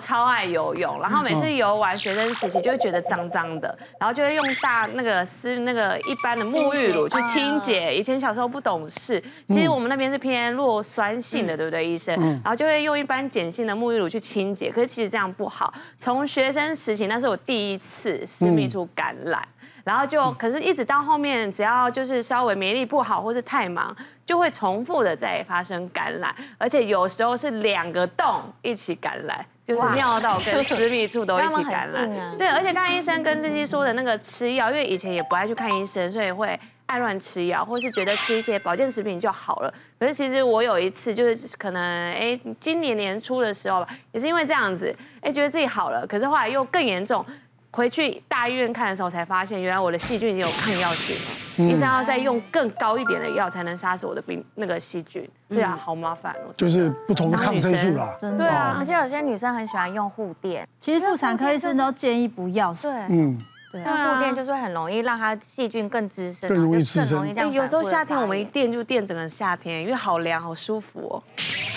[0.00, 7.94] 超爱游泳，然后每次游完学生时期就会觉得脏脏的，然后就会用大那个湿那个一般的沐浴乳去清洁。
[7.94, 12.12] 以前小时候不懂事，其实我们那边是偏弱酸性的，对不对，医生？
[12.42, 15.72] 然后就会用一般碱性的沐浴乳去清洁，可是其实这样不好。
[15.96, 19.46] 从学生时期那是我第一次私密处感染，
[19.84, 29.46] 然后就可是一直到后面，只要就是稍微免疫力不好或是太忙，就会重复的再发生感染，而且有时候是两个洞一起感染。
[29.66, 39.72] 就是尿道跟 私密处都一起感染，啊、对，而且刚才医生跟这些说的那个吃药，因为以前也不爱去看医生，所以会爱乱吃药，或是觉得吃一些保健食品就好了。
[39.98, 47.24] 可是其实我有一次就是可能哎，今年年初的时候吧，也是因为这样子，哎，觉得自己好了，可是后来又更严重。
[47.70, 55.28] 回去大医院看的时候，才发现原来我的细菌已经有抗药性，嗯、医生要再用更高一点的药才能杀死我的病那个细菌。
[55.48, 56.52] 对啊，好麻烦哦。
[56.56, 58.16] 就是不同的抗生素啦。
[58.20, 62.74] 对啊，而且有些女生很喜欢用护垫，其实妇产科医生都建议不要。
[62.74, 63.38] 对，嗯，
[63.70, 63.82] 对。
[63.84, 67.52] 但护垫就是会很容易让它细菌更滋生，更容易滋生。
[67.52, 71.22] 有时候夏天我们一垫就垫整个夏天，因为好凉好舒服哦。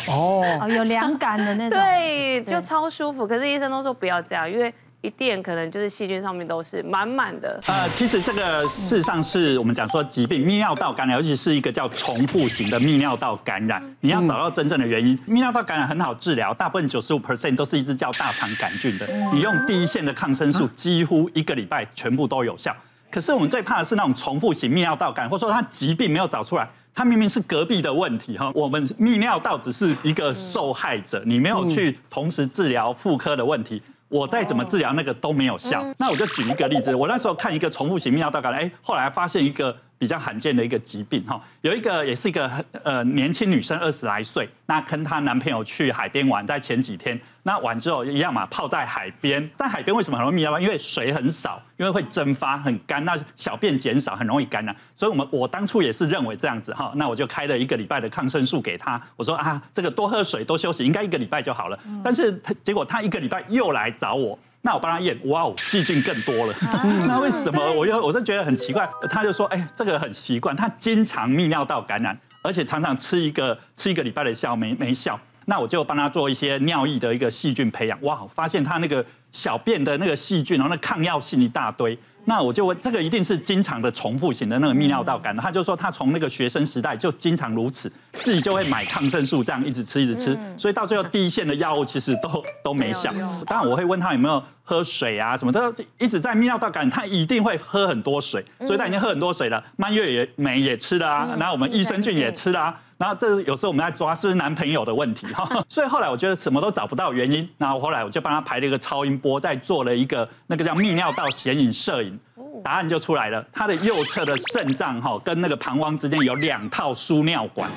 [0.08, 1.78] 哦，有凉感的那种。
[1.80, 3.28] 对，就超舒服。
[3.28, 4.74] 可是医生都说不要这样，因为。
[5.02, 7.60] 一垫可能就是细菌上面都是满满的。
[7.68, 15.16] 呃，其实这个事实上是我们讲说疾病泌尿道感染，尤其是一个叫重复型的泌尿道感染，你要找到真正的原因。
[15.20, 22.76] 泌尿道感染很好治疗，大部分九十五 percent 都是一支叫大肠杆菌的，你用第一线的抗生素，几乎一个礼拜全部都有效。
[23.10, 28.52] 可是我们最怕的是那种重复型泌尿道感染，或者说它疾病没有找出来，它明明是隔壁的问题哈。
[28.54, 33.82] 我们泌尿道只是一个受害者，你没有去同时治疗妇科的问题。
[34.10, 42.50] 我再怎么治疗那个都没有效，那我就举一个例子，我那时候看一个重复型泌尿道感染，哎，后来发现一个比较罕见的一个疾病哈，有一个也是一个
[42.84, 47.20] 呃年轻女生二十来岁，那跟她男朋友去海边玩，在前几天。
[47.44, 50.60] 那玩之后一样嘛，泡在海边，在海边为什么很容易泌尿道？
[50.60, 54.76] 因为水很少，因为会蒸发很干，那小便减少，很容易感染。
[54.98, 61.80] 所以我们我当初也是认为这样子哈，那我就开了一个礼拜的抗生素给她，我说啊，这个多喝水，多休息，应该一个礼拜就好了。
[62.04, 66.56] 但是他结果她一个礼拜又来找我，那我帮他验，哇哦，细菌更多了。
[67.08, 67.72] 那为什么？
[67.72, 75.20] 我又我就觉得很奇怪，他就说，哎，这个很习惯，他经常泌尿道感染，而且常常吃一个吃一个礼拜的药没没效。
[75.46, 81.98] 那我就帮他做一些尿液的一个细菌培养，哇，发现他那个小便的那个细菌，然后那抗药性一大堆。
[82.30, 85.42] 那我就问，这个一定是经常的重复型的那个泌尿道感染。
[85.42, 87.90] 他就说他从那个学生时代就经常如此，
[88.20, 93.14] 自己就会买抗生素这样一直吃一直吃，所以到最后第一线的药物其实都都没效。
[93.46, 99.64] 当然我会问他有没有喝水啊什么的，一直在泌尿道感染，他一定会喝很多水，所以他已经喝很多水了。
[99.78, 102.82] 蔓越莓也也吃了啊，然后我们益生菌也吃了啊。
[102.98, 105.28] 然后这有时候我们在抓是不是男朋友的问题？
[105.34, 112.20] 哈，所以后来我觉得什么都找不到原因，然后后来我就帮他排了一个超音波，再做了一个那个叫泌尿道显影摄影，
[112.64, 117.70] 答案就出来了，他的右侧的肾脏哈跟那个膀胱之间有两套输尿管。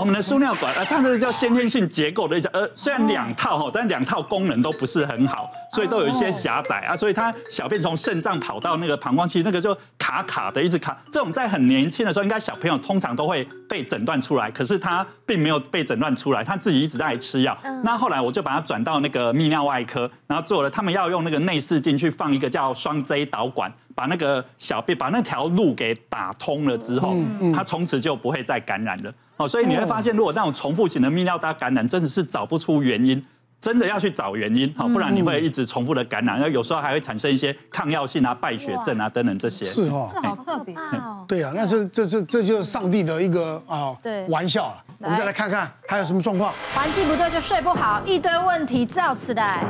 [0.00, 10.96] 我们的输尿管，呃，它这个叫先天性结构的呃，虽然两套哈，但两套功能都不是很好，所以都有一些狭窄啊，所以它小便从肾脏跑到那个膀胱，其实那个就卡卡的，一直卡。
[11.12, 17.54] 这种在很年轻的时候，应该小朋友通常都会被诊断出来，可是他并没有被诊断出来，他自己一直在吃药。
[17.84, 27.14] 那后来我就把他转到那个泌尿外科，然后做了，他们要用那个内视镜去放一个叫双 J 导管，把那个小便把那条路给打通了之后，
[27.54, 29.12] 它从此就不会再感染了。
[29.36, 33.22] 哦，所以你会发现，如果那种重复型的泌尿道感染，真的是找不出原因，
[33.60, 39.66] 真的要去找原因，好，不然你会一直重复的感染，那有时候还会产生一些抗药性啊、败血症啊等等这些。
[39.66, 41.22] 是哦，这好特别哦。
[41.28, 43.94] 对啊，那这这这这就是上帝的一个啊
[44.30, 44.82] 玩笑啊。
[44.96, 46.54] 我们再来看看还有什么状况。
[46.74, 49.62] 环境不对就睡不好，一堆问题照此来。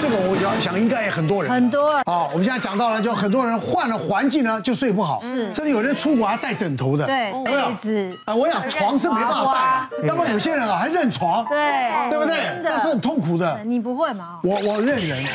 [0.00, 1.90] 这个我要想应该也很多人，很多。
[2.06, 8.18] 啊，我们现在讲到了，就很多人换了环境呢，就睡不好，是，甚至有人出国还带枕头的，对，被子。
[8.24, 12.36] 啊，我想床是没办法带，要不然有些人啊还认床，对，对不对？
[12.62, 13.62] 那是很痛苦的。
[13.62, 14.40] 你不会吗？
[14.42, 15.22] 我我认人。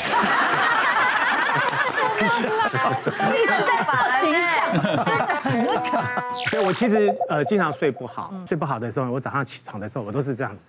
[2.17, 4.41] 一直在发形象，
[5.05, 6.03] 真的很那个。
[6.49, 10.63] 所以我其实呃经常睡不好，睡不好的时候，我早上起床的时候，我都是这样子。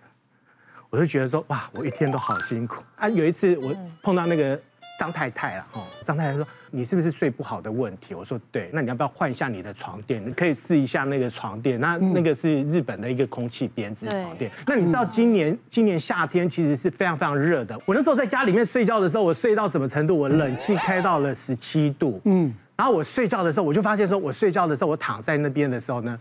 [0.90, 3.08] 我就觉得说，哇，我一天都好辛苦啊！
[3.08, 4.58] 有一次我碰到那个
[4.98, 8.14] 张太太了，哦，张太太说，你是不是睡不好的问题？
[8.14, 10.24] 我说对，那你要不要换一下你的床垫？
[10.24, 14.50] 你可以试一下那个床垫，那那个是日本的一个空气编织床垫。
[14.66, 17.78] 那你知道今年今年夏天其实是非常非常热的。
[17.84, 20.16] 我那时候在家里面睡觉的时候，我睡到什么程度？
[20.16, 26.18] 我冷气开到了十七度，嗯，然后我睡觉的时候，我就发现说，我睡觉的时候，我躺在那边的时候呢，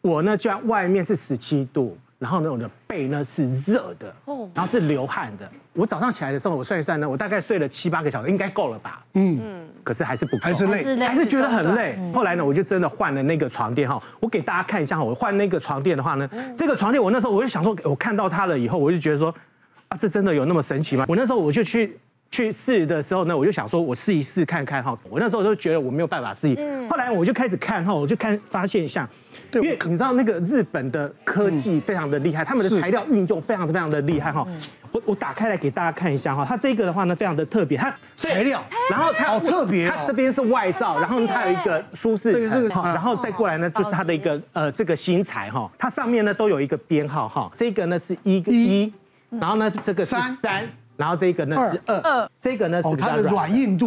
[0.00, 1.96] 我呢居然外面是十七度。
[2.18, 4.12] 然后呢，我的背呢是热的，
[4.52, 5.48] 然后是流汗的。
[5.72, 9.04] 我早上起来的时候，我算一算呢，我大概睡了七八个小时，应该够了吧？
[9.14, 9.68] 嗯嗯。
[9.84, 11.96] 可是还是不够，还是累，还是觉得很累。
[12.12, 14.02] 后来呢，我就真的换了那个床垫哈。
[14.20, 19.32] 我给大家看一下，我换那个床垫的话呢，这个床垫我那时候我就想说，我看到它了以后，我就觉得说，
[19.88, 21.04] 啊，这真的有那么神奇吗？
[21.08, 21.98] 我那时候我就去。
[22.30, 24.96] 去试的时候呢，我就想说，我试一试看看哈。
[25.08, 26.88] 我那时候就觉得我没有办法适应。
[26.88, 29.08] 后来我就开始看哈，我就看发现一下，
[29.54, 34.46] 因为你知道那个日本的科技非常的厉害，他们的材料运用非常非常的厉害哈。
[34.92, 48.92] 我我打开来给大家看一下哈，它这个的话呢非常的特别，它材料，然后它好特别，它这边是外罩，然后它有一个舒适层，然后再过来呢就是它的一个呃这个芯材哈，它上面呢都有一个编号哈，这个呢是一一，
[49.30, 50.68] 然后呢这个是三。
[50.98, 53.86] 然后这个呢是二，这个呢是比较软硬度，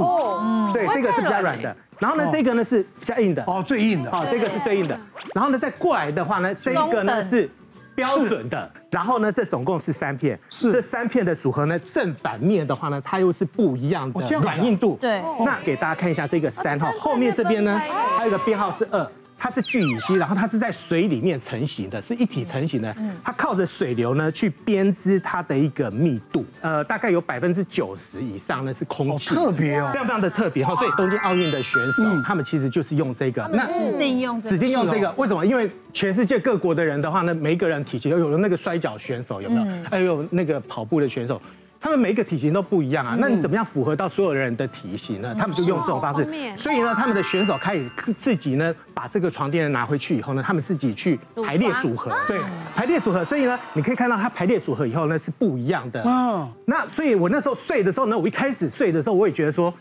[0.72, 1.76] 对，这个是比较软的。
[2.00, 4.98] 然后呢，这个呢是比较硬的，哦，最硬的，哦，这个是最硬的。
[5.36, 7.50] 然后呢，再过来的话呢，这个呢是
[7.94, 8.72] 标准的。
[8.90, 10.72] 然后呢，这总共是三片，是。
[10.72, 14.98] 这三片的组合呢，正反面的话呢，它又是不一样的软硬度。
[15.02, 17.78] 对，那给大家看一下这个三号，后面这边呢
[18.18, 19.06] 还有一个编号是二。
[19.44, 22.96] 它是聚乙烯，然后它是在水里面成型的，是一体成型的。
[23.24, 30.76] 它靠着水流呢去编织它的一个密度，呃，大概有百分之九十以上呢是空气，特别哦，非常非常的特别哈。
[30.76, 35.44] 所以东京奥运的选手，他们其实就是用这个，那指定用指定用这个，为什么？
[35.44, 39.66] 因为全世界各国的人的话呢，每一个人体型，有那个摔跤选手有没有？
[39.90, 41.42] 还有那个跑步的选手。
[41.84, 45.36] 他们每一个体型都不一样啊，那你怎么样符合到所有人的体型呢？
[45.36, 46.24] 他们就用这种方式，
[46.56, 47.90] 所以呢，他们的选手开始
[48.20, 52.40] 自己呢把这个床垫拿回去以后呢，他们自己去排列组合，对，
[52.76, 53.26] 排列组合。
[53.26, 56.04] 所以呢，你可以看到它排列组合以后呢是不一样的。
[56.06, 59.74] 嗯，那所以我那时候睡的时候呢，我一开始睡的时候我也觉得说，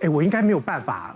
[0.00, 1.14] 哎，我应该没有办法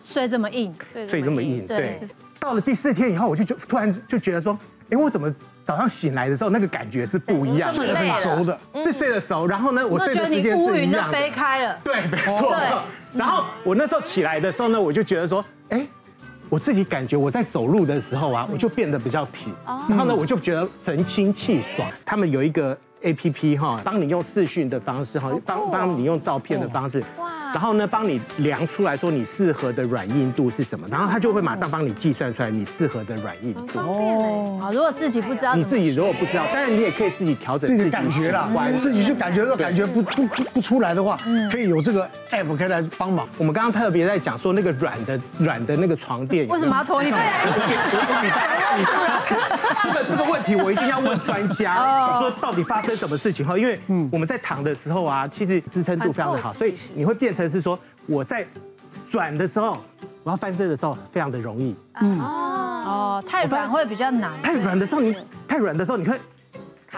[0.00, 0.72] 睡这么硬，
[1.06, 1.66] 睡这么硬。
[1.66, 2.00] 对，
[2.38, 4.56] 到了第四天以后，我就就突然就觉得说，
[4.90, 5.34] 哎，我怎么？
[5.64, 9.46] 早上醒来的时候，那个感觉是不一样的，睡很熟的，是睡得熟。
[9.46, 10.64] 然后呢，我睡的时间是一样的。
[10.64, 11.78] 乌云都飞开了。
[11.84, 12.54] 对，没错。
[13.14, 15.86] 然后我那时候起来的时候呢，我就觉得说，哎，
[16.48, 19.54] 我自己感觉我在走路的时候啊，我就变得比较挺。
[19.88, 21.88] 然后呢，我就觉得神清气爽。
[22.04, 27.02] 他们有一个 APP 哈，帮你用视讯的方式哈，帮帮你用照片的方式。
[27.52, 33.78] 然后呢，帮你量出来说你适合的软硬度是什么，然后他就会马上帮你计算出来你适合的软硬度。
[33.78, 41.18] 哦，好，如果自己不知道，你自己如果不知道，当然你也可以自己调整自己感觉啦，自己去感觉，如果感觉不不不出来的话，
[41.50, 43.28] 可以有这个 app 可以来帮忙。
[43.36, 47.18] 我们刚刚特别在讲说那个软的软的那个床垫，为什么要脱衣服？
[49.82, 53.58] 这 个这个问题我一定要问专家，说到底发生什么事情哈？
[53.58, 53.78] 因为
[54.10, 57.41] 我们在躺的时候啊，其实支撑度非常的好，所以你会变成。
[57.48, 58.46] 是说我在
[59.08, 59.78] 转的时候，
[60.24, 61.76] 我要翻身的时候非常的容易。
[62.00, 64.40] 嗯哦，太软会比较难。
[64.42, 65.16] 太软的时候，你
[65.46, 66.18] 太软的时候，你会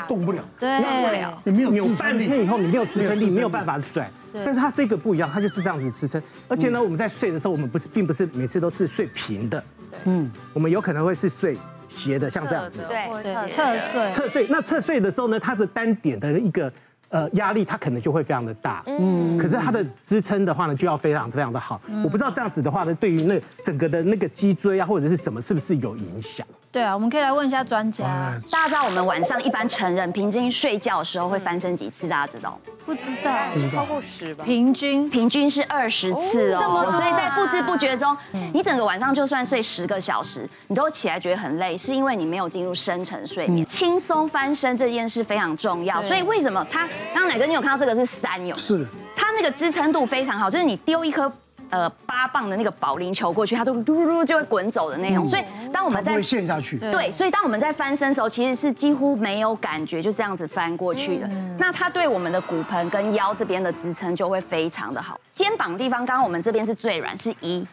[0.08, 1.42] 动不了，对，动不了。
[1.44, 4.10] 你没有扭半天以后，你没有支撑力，没有办法转。
[4.32, 6.20] 但是它这个不一样，它就是这样子支撑。
[6.48, 9.62] 而且呢，我们在睡的时候，我们不是，并不是每次都是睡平的。
[10.04, 11.56] 嗯，我们有可能会是睡
[11.88, 12.80] 斜的，像这样子。
[12.88, 14.12] 对对，侧睡。
[14.12, 14.46] 侧睡。
[14.48, 16.72] 那侧睡的时候呢，它的单点的一个。
[17.14, 21.80] 呃，压力它可能就会非常的大，嗯，可是它的支撑的话呢，就要非常非常的好。
[22.02, 26.44] 我不知道这样子的话呢，对于那整个的那个脊椎啊，或者是什么，是不是有影响？
[26.72, 28.02] 对啊，我们可以来问一下专家。
[28.50, 32.08] 大家知道我们晚上一般成人平均睡觉的时候会翻身几次？
[32.08, 32.73] 大家知道吗？
[32.86, 34.44] 不知道，超过十吧。
[34.44, 38.16] 平均平均是二十次哦，所以在不知不觉中，
[38.52, 43.64] 你整个晚上就算睡十个小时，你都起来觉得很累，是因为你没有进入深层睡眠。
[43.66, 48.56] 轻松翻身这件事非常重要，所以为什么他刚刚乃哥你有看到这个是三有？
[48.56, 51.32] 是，它那个支撑度非常好，就是你丢一颗。
[51.70, 55.26] 呃，八磅的那个保龄球过去，它都嘟嘟嘟就会滚走的那种。
[55.26, 56.78] 所以当我们在不会陷下去。
[56.78, 61.28] 对，所以当我们在翻身的时候，其实是几乎没有感觉，就这样子翻过去的。
[61.58, 65.18] 那它对我们的骨盆跟腰这边的支撑就会非常的好。
[65.32, 67.66] 肩膀的地方，刚刚我们这边是最软，是一，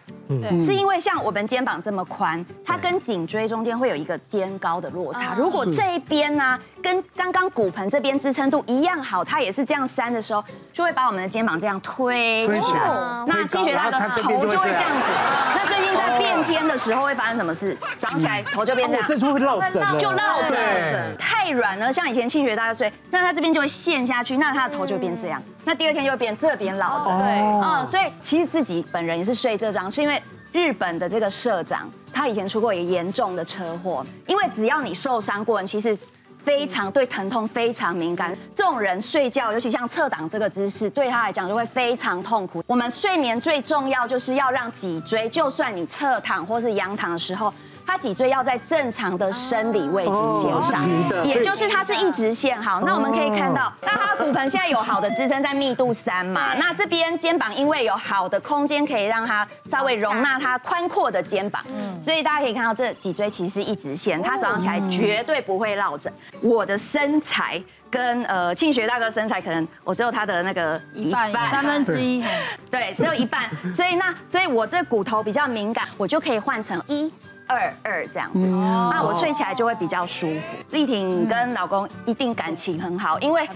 [0.59, 5.33] 是因为像我们肩膀这么宽，它跟颈椎中间会有一个肩高的落差。
[5.37, 12.81] 如果这一边呢，跟刚刚骨盆这边支撑度一样好，它也是这样扇的时候，就会把我们的肩膀这样推起来。
[13.27, 15.07] 那清学大哥头就会这样子。
[15.55, 17.77] 那最近在变天的时候会发生什么事？
[17.99, 20.19] 早上起来头就变这样，这时候会落枕，就落
[20.49, 21.17] 枕。
[21.17, 25.41] 太软了，像以前清学大哥睡，那他这边就会陷下去，那他的头就变这样。
[25.63, 27.17] 那第二天就会变这边老枕。
[27.17, 27.39] 对。
[27.63, 30.20] 嗯，所以其实自己本人也是睡这张，是因为
[30.51, 35.97] 日本的这个社长，他以前出过一个严重的车祸，因为只要你受伤过，其实
[36.43, 38.35] 非常对疼痛非常敏感。
[38.53, 42.63] 这种人睡觉，尤其像侧躺这个姿势，对他来讲就会非常痛苦。
[42.67, 47.53] 我们睡眠最重要就是要让脊椎，就算你侧躺或是仰躺的时候。
[47.91, 50.87] 它脊椎要在正常的生理位置线上，
[51.25, 52.57] 也就是它是一直线。
[52.61, 61.61] 好，那我们可以看到，那它骨盆现在有好的支撑在密度三嘛，那这边肩膀因为有好的空间可以让它稍微容纳它宽阔的肩膀，
[61.99, 66.11] 所以大家可以看到这脊椎其实是一直线，它早上起来绝对不会落枕。
[66.39, 67.61] 我的身材。
[67.91, 72.23] 跟呃庆学大哥身材可能我只有他的那个一半三分之一，
[72.69, 77.11] 对，只有一半，所以那所以我这骨头比较敏感，我就可以换成一。
[77.51, 80.41] 二二这样子，那我睡起来就会比较舒服。
[80.71, 83.47] 丽婷跟老公一定感情很好，因为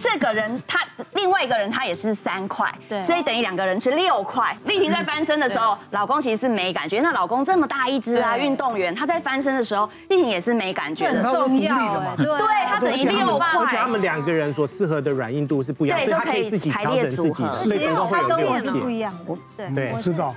[0.00, 0.80] 这个人他
[1.14, 4.56] 另外一个人他也是三块，对，所以等于两个人是六块。
[4.64, 7.00] 丽婷在翻身的时候，老公其实是没感觉。
[7.00, 11.22] 那老公这么大一只啊，运动员，他在翻身的时候，丽婷也是没感觉的。
[11.22, 11.76] 很重要
[12.16, 13.46] 对，他等于六块。
[13.58, 18.72] 而且他们两个人所适合的软硬度是不一样，所以他可以自己调整自己，所以总共会有六片。
[18.80, 19.12] 不一样
[19.56, 20.34] 的，对，我知道。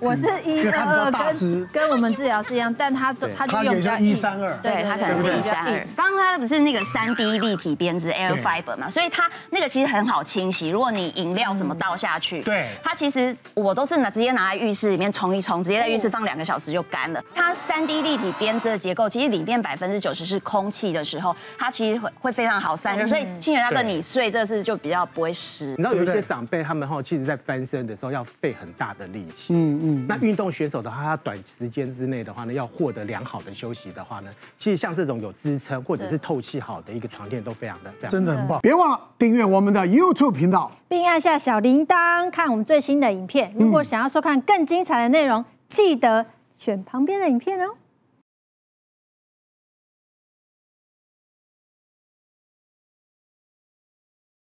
[0.00, 5.86] 我是一二二，跟跟我们治疗是一样，但他他他也叫一三二，对他可能是一三二。
[5.94, 10.68] 刚刚他不是那个三 D 立体编织 Air Fiber 嘛，所以它那个其实很好清洗。
[10.68, 17.22] 如果你饮料什么倒下去，对，它其实我都是拿直接拿在浴室里面冲一冲，直接在浴室放两个小时就干了。
[17.34, 23.06] 它三 D 立体编织的结构，其实里面百分之九十是空气的时候，它其实会会非常好散热。
[23.06, 25.66] 所以庆学大哥你睡这次就比较不会湿。
[25.70, 30.70] 你知道有一些长辈他们哈，其实在翻身的时候要费很大的力气，嗯嗯，那运动选。
[30.70, 38.60] 手的话，他短时间之内的话呢，要获得良好的休息的话呢，其实像这种有支撑或者是透气好的一个床垫都非常的，真的很棒。
[38.60, 43.52] 别忘了订阅我们的 YouTube 频道，并按下小铃铛看我们最新的影片。
[43.58, 46.24] 如果想要收看更精彩的内容，记得
[46.56, 47.74] 选旁边的影片哦。